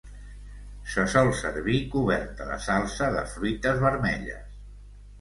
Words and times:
Se 0.93 1.03
sol 1.15 1.29
servir 1.41 1.83
coberta 1.97 2.49
de 2.55 2.59
salsa 2.71 3.13
de 3.19 3.25
fruites 3.37 3.81
vermelles. 3.89 4.61